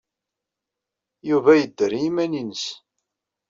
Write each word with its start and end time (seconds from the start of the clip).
Yuba 1.29 1.51
yedder 1.55 1.91
i 1.93 1.99
yiman-nnes. 2.03 2.65